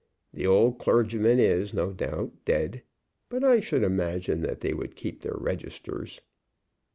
[0.33, 2.81] The old clergyman is, no doubt, dead,
[3.29, 6.21] but I should imagine that they would keep their registers."